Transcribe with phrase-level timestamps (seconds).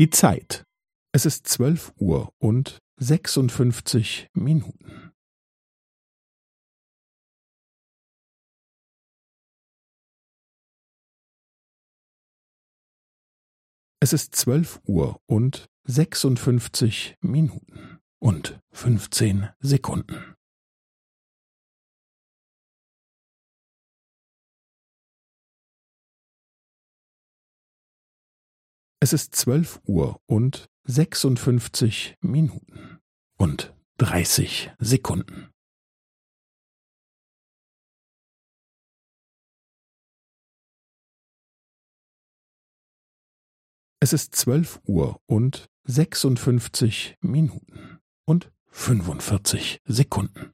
[0.00, 0.64] Die Zeit.
[1.12, 5.12] Es ist zwölf Uhr und sechsundfünfzig Minuten.
[14.00, 20.34] Es ist zwölf Uhr und sechsundfünfzig Minuten und fünfzehn Sekunden.
[29.02, 33.00] Es ist zwölf Uhr und sechsundfünfzig Minuten
[33.38, 35.50] und dreißig Sekunden.
[44.00, 50.52] Es ist zwölf Uhr und sechsundfünfzig Minuten und fünfundvierzig Sekunden.